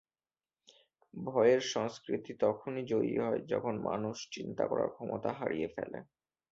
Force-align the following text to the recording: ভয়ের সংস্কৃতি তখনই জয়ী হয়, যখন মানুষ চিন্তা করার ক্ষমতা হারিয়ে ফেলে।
ভয়ের 1.13 1.61
সংস্কৃতি 1.73 2.31
তখনই 2.39 2.83
জয়ী 2.85 3.13
হয়, 3.17 3.39
যখন 3.47 3.73
মানুষ 3.81 4.17
চিন্তা 4.31 4.63
করার 4.67 4.89
ক্ষমতা 4.89 5.29
হারিয়ে 5.33 5.67
ফেলে। 5.67 5.99